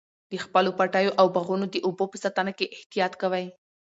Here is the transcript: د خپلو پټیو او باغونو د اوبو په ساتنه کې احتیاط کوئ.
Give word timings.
د 0.31 0.33
خپلو 0.43 0.71
پټیو 0.79 1.17
او 1.19 1.25
باغونو 1.35 1.65
د 1.69 1.75
اوبو 1.87 2.05
په 2.11 2.17
ساتنه 2.23 2.51
کې 2.57 2.71
احتیاط 2.75 3.13
کوئ. 3.21 3.45